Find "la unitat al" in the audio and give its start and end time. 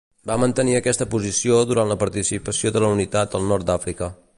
2.87-3.51